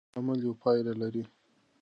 هر 0.09 0.13
عمل 0.17 0.39
یوه 0.45 0.55
پایله 0.63 0.93
لري. 1.01 1.23